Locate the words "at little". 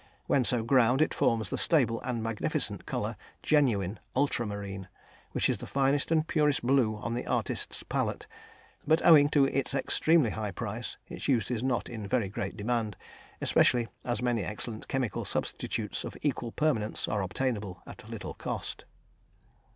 17.85-18.33